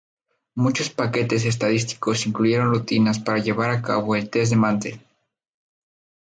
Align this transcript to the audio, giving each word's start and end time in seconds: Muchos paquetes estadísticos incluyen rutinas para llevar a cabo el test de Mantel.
Muchos 0.55 0.89
paquetes 0.89 1.45
estadísticos 1.45 2.25
incluyen 2.25 2.67
rutinas 2.71 3.19
para 3.19 3.37
llevar 3.37 3.69
a 3.69 3.83
cabo 3.83 4.15
el 4.15 4.31
test 4.31 4.49
de 4.49 4.55
Mantel. 4.57 5.01